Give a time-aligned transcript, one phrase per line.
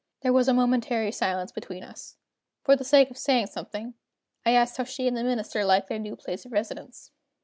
[0.21, 2.15] There was a momentary silence between us.
[2.63, 3.93] For the sake of saying something,
[4.43, 7.11] I asked how she and the Minister liked their new place of residence.